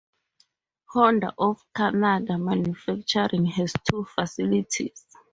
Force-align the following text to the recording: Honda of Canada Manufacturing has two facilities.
Honda 0.85 1.31
of 1.37 1.63
Canada 1.75 2.35
Manufacturing 2.39 3.45
has 3.45 3.71
two 3.87 4.03
facilities. 4.03 5.05